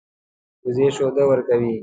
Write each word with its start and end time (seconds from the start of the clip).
وزې 0.65 0.87
شیدې 0.95 1.23
ورکوي 1.27 1.75